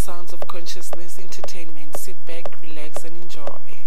sounds 0.00 0.32
of 0.32 0.40
consciousness 0.48 1.18
entertainment. 1.18 1.94
Sit 1.94 2.16
back, 2.24 2.46
relax, 2.62 3.04
and 3.04 3.22
enjoy. 3.22 3.79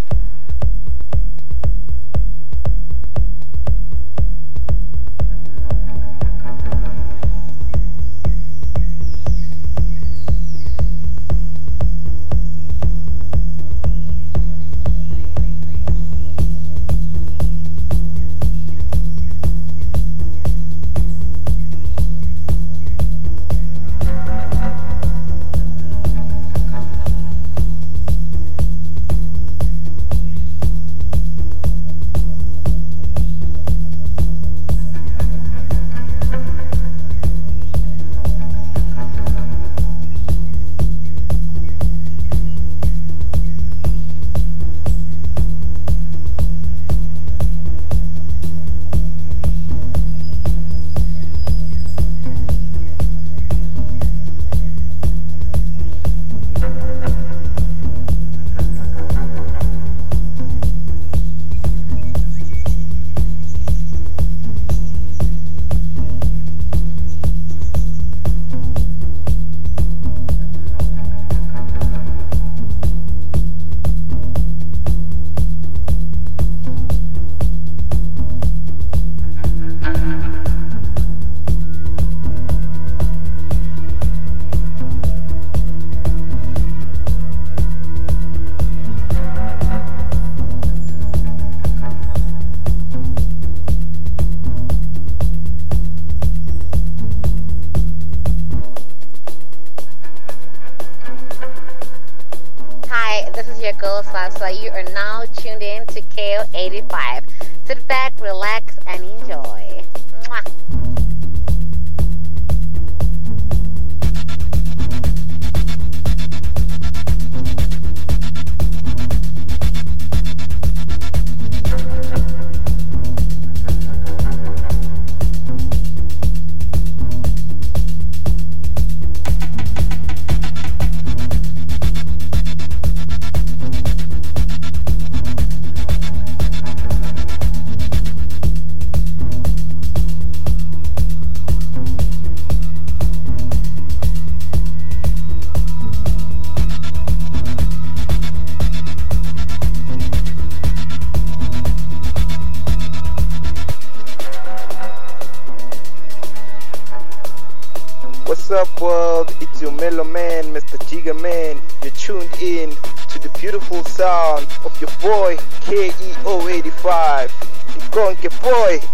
boy. 168.43 168.92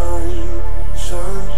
shine, 0.00 0.62
shine. 0.96 1.49